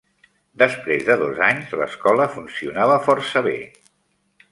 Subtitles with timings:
[0.59, 3.55] Després de dos anys, l'escola funcionava força bé.